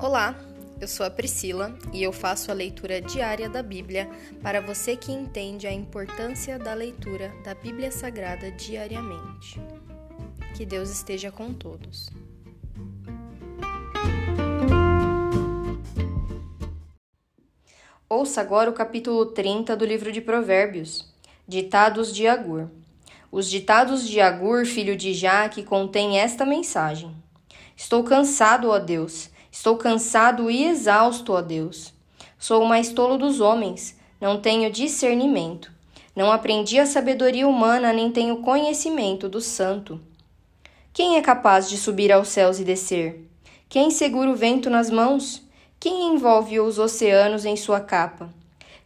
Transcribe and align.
Olá, 0.00 0.38
eu 0.80 0.86
sou 0.86 1.04
a 1.04 1.10
Priscila 1.10 1.76
e 1.92 2.04
eu 2.04 2.12
faço 2.12 2.52
a 2.52 2.54
leitura 2.54 3.00
diária 3.00 3.48
da 3.48 3.64
Bíblia 3.64 4.08
para 4.40 4.60
você 4.60 4.94
que 4.94 5.10
entende 5.10 5.66
a 5.66 5.72
importância 5.72 6.56
da 6.56 6.72
leitura 6.72 7.34
da 7.42 7.52
Bíblia 7.52 7.90
Sagrada 7.90 8.48
diariamente. 8.52 9.60
Que 10.56 10.64
Deus 10.64 10.88
esteja 10.88 11.32
com 11.32 11.52
todos. 11.52 12.08
Ouça 18.08 18.40
agora 18.40 18.70
o 18.70 18.74
capítulo 18.74 19.26
30 19.26 19.76
do 19.76 19.84
livro 19.84 20.12
de 20.12 20.20
Provérbios. 20.20 21.12
Ditados 21.46 22.14
de 22.14 22.28
Agur. 22.28 22.70
Os 23.32 23.50
ditados 23.50 24.08
de 24.08 24.20
Agur, 24.20 24.64
filho 24.64 24.96
de 24.96 25.12
Jaque, 25.12 25.64
contêm 25.64 26.20
esta 26.20 26.46
mensagem: 26.46 27.12
Estou 27.76 28.04
cansado, 28.04 28.70
ó 28.70 28.78
Deus 28.78 29.36
Estou 29.50 29.76
cansado 29.76 30.50
e 30.50 30.64
exausto, 30.64 31.32
ó 31.32 31.40
Deus. 31.40 31.92
Sou 32.38 32.62
o 32.62 32.68
mais 32.68 32.92
tolo 32.92 33.16
dos 33.18 33.40
homens, 33.40 33.96
não 34.20 34.40
tenho 34.40 34.70
discernimento. 34.70 35.72
Não 36.14 36.32
aprendi 36.32 36.78
a 36.78 36.86
sabedoria 36.86 37.46
humana, 37.46 37.92
nem 37.92 38.10
tenho 38.10 38.38
conhecimento 38.38 39.28
do 39.28 39.40
santo. 39.40 40.00
Quem 40.92 41.16
é 41.16 41.22
capaz 41.22 41.68
de 41.68 41.76
subir 41.76 42.10
aos 42.10 42.28
céus 42.28 42.58
e 42.58 42.64
descer? 42.64 43.24
Quem 43.68 43.90
segura 43.90 44.30
o 44.30 44.34
vento 44.34 44.68
nas 44.68 44.90
mãos? 44.90 45.42
Quem 45.78 46.12
envolve 46.12 46.58
os 46.58 46.78
oceanos 46.78 47.44
em 47.44 47.54
sua 47.54 47.80
capa? 47.80 48.34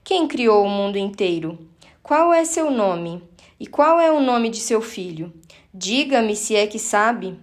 Quem 0.05 0.29
criou 0.29 0.65
o 0.65 0.69
mundo 0.69 0.99
inteiro? 0.99 1.59
Qual 2.03 2.35
é 2.35 2.45
seu 2.45 2.71
nome? 2.71 3.23
E 3.59 3.67
qual 3.67 3.99
é 3.99 4.13
o 4.13 4.21
nome 4.21 4.51
de 4.51 4.59
seu 4.59 4.83
filho? 4.83 5.33
Diga-me 5.73 6.37
se 6.37 6.55
é 6.55 6.67
que 6.67 6.79
sabe. 6.79 7.39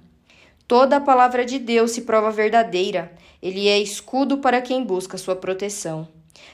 Toda 0.70 0.98
a 0.98 1.02
palavra 1.02 1.48
de 1.48 1.58
Deus 1.58 1.90
se 1.90 2.02
prova 2.02 2.30
verdadeira. 2.30 3.12
Ele 3.42 3.68
é 3.68 3.80
escudo 3.80 4.38
para 4.38 4.62
quem 4.62 4.84
busca 4.84 5.18
sua 5.18 5.36
proteção. 5.36 6.08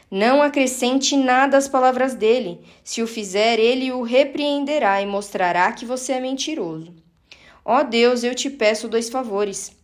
Não 0.09 0.41
acrescente 0.41 1.17
nada 1.17 1.57
às 1.57 1.67
palavras 1.67 2.16
dele. 2.16 2.61
Se 2.81 3.03
o 3.03 3.07
fizer, 3.07 3.59
ele 3.59 3.91
o 3.91 4.03
repreenderá 4.03 5.02
e 5.02 5.05
mostrará 5.05 5.69
que 5.73 5.85
você 5.85 6.13
é 6.13 6.22
mentiroso. 6.22 6.94
Ó 7.66 7.83
Deus, 7.83 8.23
eu 8.23 8.33
te 8.33 8.49
peço 8.49 8.88
dois 8.88 9.09
favores. 9.09 9.75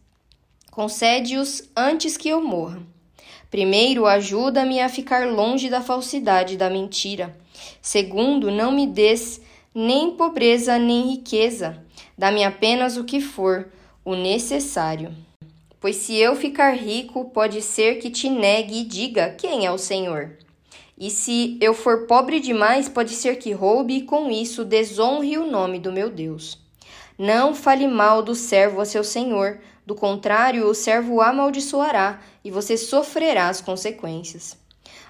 Concede-os 0.72 1.70
antes 1.76 2.16
que 2.16 2.30
eu 2.30 2.42
morra. 2.42 2.82
Primeiro, 3.50 4.06
ajuda-me 4.06 4.80
a 4.80 4.88
ficar 4.88 5.28
longe 5.28 5.70
da 5.70 5.82
falsidade 5.82 6.54
e 6.54 6.58
da 6.58 6.70
mentira. 6.70 7.38
Segundo, 7.82 8.50
não 8.50 8.72
me 8.72 8.88
des 8.88 9.42
nem 9.76 10.12
pobreza 10.12 10.80
nem 10.80 11.16
riqueza. 11.16 11.84
Dá-me 12.18 12.46
apenas 12.46 12.96
o 12.96 13.04
que 13.04 13.20
for 13.20 13.70
o 14.04 14.16
necessário. 14.16 15.16
Pois 15.80 15.96
se 15.96 16.16
eu 16.16 16.36
ficar 16.36 16.72
rico, 16.72 17.26
pode 17.26 17.62
ser 17.62 17.96
que 17.96 18.10
te 18.10 18.30
negue 18.30 18.82
e 18.82 18.84
diga 18.84 19.36
quem 19.38 19.66
é 19.66 19.72
o 19.72 19.78
Senhor. 19.78 20.38
E 20.98 21.10
se 21.10 21.58
eu 21.62 21.74
for 21.74 22.06
pobre 22.08 22.40
demais, 22.40 22.90
pode 22.90 23.12
ser 23.12 23.38
que 23.38 23.52
roube 23.52 23.98
e 23.98 24.02
com 24.04 24.30
isso 24.30 24.64
desonre 24.64 25.38
o 25.38 25.50
nome 25.50 25.80
do 25.80 25.92
meu 25.92 26.10
Deus. 26.10 26.60
Não 27.18 27.54
fale 27.54 27.88
mal 27.88 28.22
do 28.22 28.36
servo 28.36 28.82
a 28.82 28.86
seu 28.86 29.04
senhor, 29.04 29.60
do 29.86 29.96
contrário, 29.96 30.68
o 30.68 30.74
servo 30.74 31.16
o 31.16 31.22
amaldiçoará 31.22 32.22
e 32.44 32.50
você 32.50 32.78
sofrerá 32.78 33.50
as 33.50 33.62
consequências. 33.62 34.58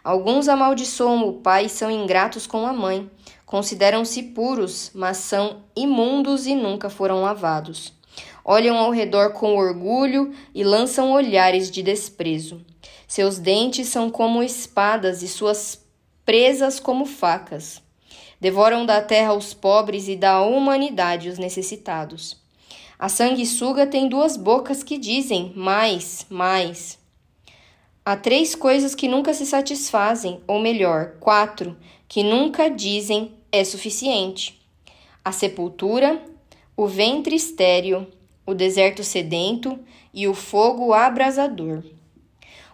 Alguns 0.04 0.48
amaldiçoam 0.48 1.28
o 1.28 1.34
pai 1.34 1.66
e 1.66 1.70
são 1.70 1.92
ingratos 1.92 2.48
com 2.48 2.66
a 2.66 2.74
mãe. 2.74 3.10
Consideram-se 3.46 4.24
puros, 4.24 4.92
mas 4.94 5.18
são 5.18 5.64
imundos 5.76 6.48
e 6.48 6.56
nunca 6.56 6.90
foram 6.90 7.22
lavados 7.22 8.01
olham 8.44 8.78
ao 8.78 8.92
redor 8.92 9.34
com 9.34 9.56
orgulho 9.56 10.34
e 10.54 10.64
lançam 10.64 11.12
olhares 11.12 11.70
de 11.70 11.82
desprezo. 11.84 12.62
Seus 13.08 13.38
dentes 13.38 13.88
são 13.88 14.10
como 14.10 14.42
espadas 14.42 15.22
e 15.22 15.28
suas 15.28 15.84
presas 16.26 16.80
como 16.80 17.06
facas. 17.06 17.82
Devoram 18.40 18.86
da 18.86 19.02
terra 19.02 19.34
os 19.34 19.54
pobres 19.54 20.08
e 20.08 20.16
da 20.16 20.42
humanidade 20.42 21.30
os 21.30 21.38
necessitados. 21.38 22.38
A 22.98 23.10
sanguessuga 23.10 23.86
tem 23.86 24.08
duas 24.08 24.38
bocas 24.38 24.84
que 24.84 24.98
dizem 24.98 25.52
mais, 25.56 26.26
mais. 26.30 27.00
Há 28.04 28.16
três 28.16 28.56
coisas 28.56 28.96
que 28.96 29.08
nunca 29.08 29.34
se 29.34 29.46
satisfazem, 29.46 30.42
ou 30.48 30.60
melhor, 30.60 31.18
quatro, 31.20 31.78
que 32.08 32.24
nunca 32.24 32.70
dizem 32.70 33.32
é 33.52 33.64
suficiente: 33.64 34.60
a 35.24 35.32
sepultura, 35.32 36.22
o 36.76 36.88
ventre 36.88 37.36
estéril, 37.36 38.08
o 38.46 38.54
deserto 38.54 39.04
sedento 39.04 39.78
e 40.14 40.28
o 40.28 40.34
fogo 40.34 40.94
abrasador. 40.94 41.84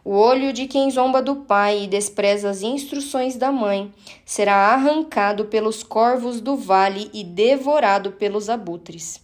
O 0.03 0.11
olho 0.11 0.53
de 0.53 0.67
quem 0.67 0.89
zomba 0.89 1.21
do 1.21 1.35
pai 1.35 1.83
e 1.83 1.87
despreza 1.87 2.49
as 2.49 2.61
instruções 2.61 3.35
da 3.35 3.51
mãe 3.51 3.91
será 4.25 4.55
arrancado 4.73 5.45
pelos 5.45 5.83
corvos 5.83 6.39
do 6.39 6.55
vale 6.55 7.09
e 7.13 7.23
devorado 7.23 8.13
pelos 8.13 8.49
abutres. 8.49 9.21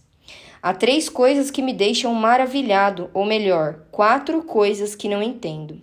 Há 0.62 0.74
três 0.74 1.08
coisas 1.08 1.50
que 1.50 1.62
me 1.62 1.72
deixam 1.72 2.12
maravilhado, 2.14 3.10
ou 3.14 3.24
melhor, 3.24 3.80
quatro 3.90 4.42
coisas 4.42 4.94
que 4.94 5.08
não 5.08 5.22
entendo. 5.22 5.80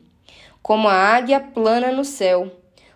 Como 0.62 0.88
a 0.88 0.94
águia 0.94 1.40
plana 1.40 1.91
no 1.91 2.06
céu, 2.06 2.52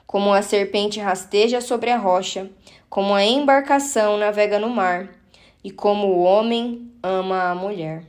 como 0.05 0.31
a 0.31 0.41
serpente 0.41 0.99
rasteja 0.99 1.59
sobre 1.61 1.89
a 1.89 1.97
rocha, 1.97 2.49
como 2.89 3.13
a 3.13 3.23
embarcação 3.23 4.17
navega 4.17 4.59
no 4.59 4.69
mar, 4.69 5.09
e 5.65 5.71
como 5.71 6.09
o 6.09 6.21
homem 6.21 6.91
ama 7.01 7.49
a 7.49 7.55
mulher. 7.55 8.03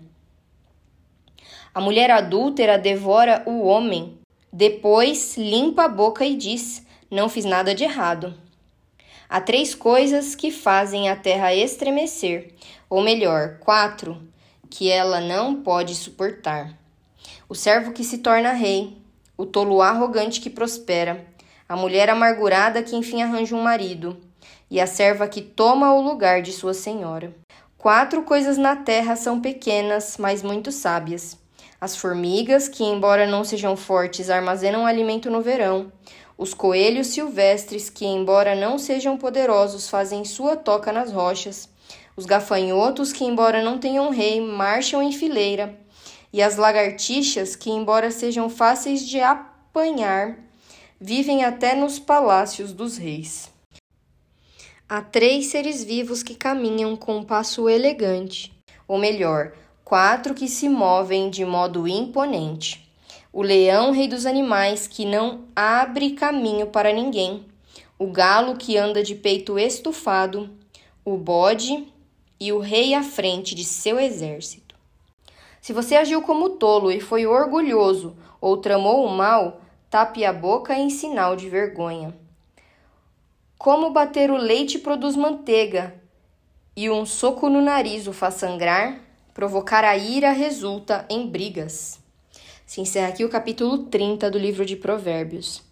A 1.74 1.80
mulher 1.80 2.10
adúltera 2.10 2.76
devora 2.76 3.42
o 3.46 3.62
homem, 3.62 4.18
depois 4.52 5.38
limpa 5.38 5.84
a 5.84 5.88
boca 5.88 6.22
e 6.26 6.36
diz: 6.36 6.86
Não 7.10 7.30
fiz 7.30 7.46
nada 7.46 7.74
de 7.74 7.82
errado. 7.82 8.34
Há 9.26 9.40
três 9.40 9.74
coisas 9.74 10.34
que 10.34 10.50
fazem 10.50 11.08
a 11.08 11.16
terra 11.16 11.54
estremecer, 11.54 12.52
ou 12.90 13.00
melhor, 13.00 13.58
quatro, 13.60 14.22
que 14.68 14.90
ela 14.90 15.18
não 15.18 15.62
pode 15.62 15.94
suportar: 15.94 16.78
o 17.48 17.54
servo 17.54 17.92
que 17.92 18.04
se 18.04 18.18
torna 18.18 18.52
rei, 18.52 18.98
o 19.34 19.46
tolo 19.46 19.80
arrogante 19.80 20.42
que 20.42 20.50
prospera, 20.50 21.26
a 21.66 21.74
mulher 21.74 22.10
amargurada 22.10 22.82
que 22.82 22.94
enfim 22.94 23.22
arranja 23.22 23.56
um 23.56 23.62
marido, 23.62 24.20
e 24.70 24.78
a 24.78 24.86
serva 24.86 25.26
que 25.26 25.40
toma 25.40 25.94
o 25.94 26.02
lugar 26.02 26.42
de 26.42 26.52
sua 26.52 26.74
senhora. 26.74 27.34
Quatro 27.78 28.22
coisas 28.22 28.56
na 28.56 28.74
terra 28.74 29.14
são 29.16 29.40
pequenas, 29.40 30.16
mas 30.18 30.42
muito 30.42 30.72
sábias. 30.72 31.36
As 31.78 31.94
formigas, 31.94 32.68
que, 32.68 32.82
embora 32.82 33.26
não 33.26 33.44
sejam 33.44 33.76
fortes, 33.76 34.30
armazenam 34.30 34.86
alimento 34.86 35.30
no 35.30 35.42
verão. 35.42 35.92
Os 36.38 36.54
coelhos 36.54 37.08
silvestres, 37.08 37.90
que, 37.90 38.06
embora 38.06 38.54
não 38.54 38.78
sejam 38.78 39.18
poderosos, 39.18 39.88
fazem 39.88 40.24
sua 40.24 40.56
toca 40.56 40.90
nas 40.90 41.12
rochas. 41.12 41.68
Os 42.16 42.24
gafanhotos, 42.24 43.12
que, 43.12 43.24
embora 43.24 43.62
não 43.62 43.78
tenham 43.78 44.10
rei, 44.10 44.40
marcham 44.40 45.02
em 45.02 45.12
fileira. 45.12 45.78
E 46.32 46.42
as 46.42 46.56
lagartixas, 46.56 47.54
que, 47.54 47.70
embora 47.70 48.10
sejam 48.10 48.48
fáceis 48.48 49.06
de 49.06 49.20
apanhar, 49.20 50.38
vivem 50.98 51.44
até 51.44 51.74
nos 51.74 51.98
palácios 51.98 52.72
dos 52.72 52.96
reis. 52.96 53.54
Há 54.88 55.02
três 55.02 55.46
seres 55.46 55.82
vivos 55.82 56.22
que 56.22 56.36
caminham 56.36 56.94
com 56.94 57.16
um 57.16 57.24
passo 57.24 57.68
elegante, 57.68 58.56
ou 58.86 58.96
melhor, 58.96 59.50
quatro 59.84 60.32
que 60.32 60.46
se 60.46 60.68
movem 60.68 61.28
de 61.28 61.44
modo 61.44 61.88
imponente. 61.88 62.88
O 63.32 63.42
leão, 63.42 63.90
rei 63.90 64.06
dos 64.06 64.24
animais, 64.24 64.86
que 64.86 65.04
não 65.04 65.46
abre 65.56 66.12
caminho 66.12 66.68
para 66.68 66.92
ninguém. 66.92 67.44
O 67.98 68.06
galo, 68.06 68.56
que 68.56 68.78
anda 68.78 69.02
de 69.02 69.16
peito 69.16 69.58
estufado. 69.58 70.48
O 71.04 71.16
bode 71.16 71.92
e 72.38 72.52
o 72.52 72.60
rei 72.60 72.94
à 72.94 73.02
frente 73.02 73.56
de 73.56 73.64
seu 73.64 73.98
exército. 73.98 74.76
Se 75.60 75.72
você 75.72 75.96
agiu 75.96 76.22
como 76.22 76.50
tolo 76.50 76.92
e 76.92 77.00
foi 77.00 77.26
orgulhoso 77.26 78.16
ou 78.40 78.58
tramou 78.58 79.04
o 79.04 79.10
mal, 79.10 79.60
tape 79.90 80.24
a 80.24 80.32
boca 80.32 80.78
em 80.78 80.90
sinal 80.90 81.34
de 81.34 81.48
vergonha. 81.48 82.14
Como 83.58 83.90
bater 83.90 84.30
o 84.30 84.36
leite 84.36 84.78
produz 84.78 85.16
manteiga, 85.16 85.94
e 86.76 86.90
um 86.90 87.06
soco 87.06 87.48
no 87.48 87.62
nariz 87.62 88.06
o 88.06 88.12
faz 88.12 88.34
sangrar, 88.34 89.00
provocar 89.32 89.82
a 89.82 89.96
ira 89.96 90.30
resulta 90.30 91.06
em 91.08 91.26
brigas. 91.26 91.98
Se 92.66 92.82
encerra 92.82 93.08
aqui 93.08 93.24
o 93.24 93.30
capítulo 93.30 93.84
30 93.84 94.30
do 94.30 94.38
livro 94.38 94.64
de 94.64 94.76
Provérbios. 94.76 95.62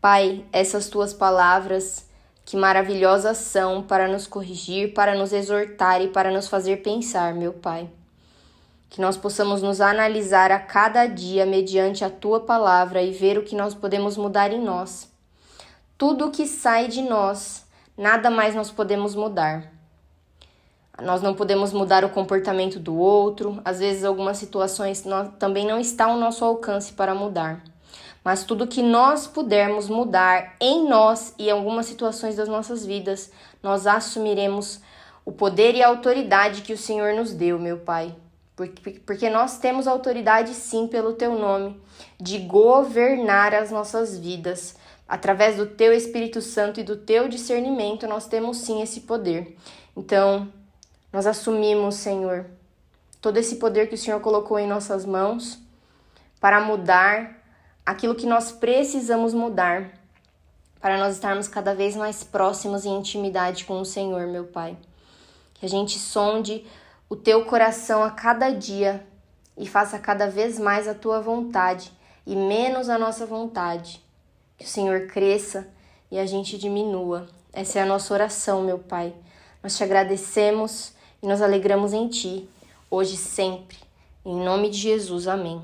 Pai, 0.00 0.46
essas 0.50 0.88
tuas 0.88 1.12
palavras, 1.12 2.06
que 2.44 2.56
maravilhosas 2.56 3.36
são 3.36 3.82
para 3.82 4.08
nos 4.08 4.26
corrigir, 4.26 4.94
para 4.94 5.14
nos 5.14 5.32
exortar 5.32 6.00
e 6.00 6.08
para 6.08 6.30
nos 6.30 6.48
fazer 6.48 6.78
pensar, 6.78 7.34
meu 7.34 7.52
Pai. 7.52 7.88
Que 8.88 9.00
nós 9.00 9.16
possamos 9.16 9.60
nos 9.60 9.82
analisar 9.82 10.50
a 10.50 10.58
cada 10.58 11.06
dia 11.06 11.44
mediante 11.44 12.02
a 12.02 12.08
tua 12.08 12.40
palavra 12.40 13.02
e 13.02 13.12
ver 13.12 13.36
o 13.36 13.44
que 13.44 13.54
nós 13.54 13.74
podemos 13.74 14.16
mudar 14.16 14.52
em 14.52 14.60
nós 14.60 15.14
tudo 15.98 16.30
que 16.30 16.46
sai 16.46 16.88
de 16.88 17.02
nós, 17.02 17.66
nada 17.96 18.30
mais 18.30 18.54
nós 18.54 18.70
podemos 18.70 19.14
mudar. 19.14 19.72
Nós 21.02 21.20
não 21.20 21.34
podemos 21.34 21.72
mudar 21.72 22.04
o 22.04 22.10
comportamento 22.10 22.78
do 22.78 22.96
outro, 22.96 23.60
às 23.64 23.78
vezes 23.78 24.04
algumas 24.04 24.38
situações 24.38 25.04
também 25.38 25.66
não 25.66 25.78
estão 25.78 26.12
ao 26.12 26.18
nosso 26.18 26.44
alcance 26.44 26.92
para 26.92 27.14
mudar. 27.14 27.62
Mas 28.24 28.44
tudo 28.44 28.66
que 28.66 28.82
nós 28.82 29.26
pudermos 29.26 29.88
mudar 29.88 30.56
em 30.60 30.88
nós 30.88 31.34
e 31.38 31.48
em 31.48 31.50
algumas 31.50 31.86
situações 31.86 32.34
das 32.34 32.48
nossas 32.48 32.84
vidas, 32.84 33.30
nós 33.62 33.86
assumiremos 33.86 34.80
o 35.24 35.30
poder 35.30 35.74
e 35.74 35.82
a 35.82 35.88
autoridade 35.88 36.62
que 36.62 36.72
o 36.72 36.78
Senhor 36.78 37.14
nos 37.14 37.32
deu, 37.32 37.58
meu 37.58 37.78
Pai. 37.78 38.14
Porque 39.04 39.28
nós 39.28 39.58
temos 39.58 39.86
autoridade, 39.86 40.54
sim, 40.54 40.88
pelo 40.88 41.12
Teu 41.12 41.38
nome, 41.38 41.80
de 42.18 42.38
governar 42.38 43.54
as 43.54 43.70
nossas 43.70 44.18
vidas. 44.18 44.76
Através 45.08 45.56
do 45.56 45.66
Teu 45.66 45.92
Espírito 45.92 46.40
Santo 46.42 46.80
e 46.80 46.84
do 46.84 46.96
Teu 46.96 47.28
discernimento, 47.28 48.06
nós 48.06 48.26
temos 48.26 48.58
sim 48.58 48.82
esse 48.82 49.02
poder. 49.02 49.56
Então, 49.96 50.52
nós 51.12 51.26
assumimos, 51.26 51.94
Senhor, 51.94 52.46
todo 53.20 53.36
esse 53.36 53.56
poder 53.56 53.88
que 53.88 53.94
o 53.94 53.98
Senhor 53.98 54.20
colocou 54.20 54.58
em 54.58 54.66
nossas 54.66 55.04
mãos 55.04 55.58
para 56.40 56.60
mudar 56.60 57.42
aquilo 57.84 58.14
que 58.14 58.26
nós 58.26 58.50
precisamos 58.50 59.32
mudar, 59.32 59.92
para 60.80 60.98
nós 60.98 61.14
estarmos 61.14 61.46
cada 61.46 61.74
vez 61.74 61.96
mais 61.96 62.24
próximos 62.24 62.84
em 62.84 62.96
intimidade 62.96 63.64
com 63.64 63.80
o 63.80 63.84
Senhor, 63.84 64.26
meu 64.26 64.44
Pai. 64.44 64.76
Que 65.54 65.66
a 65.66 65.68
gente 65.68 65.98
sonde 65.98 66.66
o 67.08 67.16
teu 67.16 67.44
coração 67.44 68.02
a 68.02 68.10
cada 68.10 68.50
dia 68.50 69.06
e 69.56 69.66
faça 69.66 69.98
cada 69.98 70.28
vez 70.28 70.58
mais 70.58 70.86
a 70.86 70.94
tua 70.94 71.20
vontade 71.20 71.92
e 72.26 72.34
menos 72.34 72.88
a 72.88 72.98
nossa 72.98 73.24
vontade. 73.24 74.04
Que 74.56 74.64
o 74.64 74.68
Senhor 74.68 75.06
cresça 75.06 75.68
e 76.10 76.18
a 76.18 76.26
gente 76.26 76.56
diminua. 76.56 77.28
Essa 77.52 77.78
é 77.78 77.82
a 77.82 77.86
nossa 77.86 78.12
oração, 78.12 78.62
meu 78.62 78.78
Pai. 78.78 79.12
Nós 79.62 79.76
te 79.76 79.82
agradecemos 79.82 80.92
e 81.22 81.26
nos 81.26 81.42
alegramos 81.42 81.92
em 81.92 82.08
Ti, 82.08 82.48
hoje 82.90 83.14
e 83.14 83.18
sempre. 83.18 83.76
Em 84.24 84.36
nome 84.44 84.70
de 84.70 84.78
Jesus, 84.78 85.26
amém. 85.26 85.60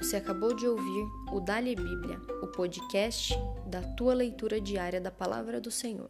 Você 0.00 0.16
acabou 0.16 0.54
de 0.54 0.66
ouvir 0.66 1.06
o 1.32 1.40
Dali 1.40 1.76
Bíblia, 1.76 2.18
o 2.42 2.46
podcast 2.46 3.38
da 3.66 3.82
tua 3.82 4.14
leitura 4.14 4.58
diária 4.58 5.00
da 5.00 5.10
Palavra 5.10 5.60
do 5.60 5.70
Senhor. 5.70 6.08